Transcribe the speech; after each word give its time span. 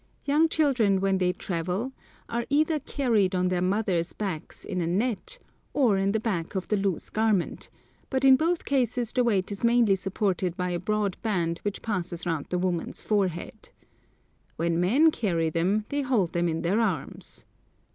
Young 0.25 0.49
children 0.49 0.99
when 0.99 1.19
they 1.19 1.31
travel 1.31 1.93
are 2.27 2.47
either 2.49 2.79
carried 2.79 3.35
on 3.35 3.49
their 3.49 3.61
mothers' 3.61 4.13
backs 4.13 4.65
in 4.65 4.81
a 4.81 4.87
net, 4.87 5.37
or 5.73 5.95
in 5.99 6.11
the 6.11 6.19
back 6.19 6.55
of 6.55 6.69
the 6.69 6.75
loose 6.75 7.11
garment; 7.11 7.69
but 8.09 8.25
in 8.25 8.35
both 8.35 8.65
cases 8.65 9.13
the 9.13 9.23
weight 9.23 9.51
is 9.51 9.63
mainly 9.63 9.93
supported 9.93 10.57
by 10.57 10.71
a 10.71 10.79
broad 10.79 11.17
band 11.21 11.59
which 11.59 11.83
passes 11.83 12.25
round 12.25 12.47
the 12.49 12.57
woman's 12.57 12.99
forehead. 13.03 13.69
When 14.55 14.79
men 14.79 15.11
carry 15.11 15.51
them 15.51 15.85
they 15.89 16.01
hold 16.01 16.33
them 16.33 16.47
in 16.49 16.63
their 16.63 16.79
arms. 16.79 17.45